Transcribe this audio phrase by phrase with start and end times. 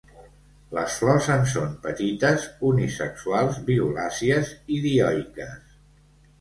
[0.77, 5.81] Les flors en són petites, unisexuals, violàcies i dioiques.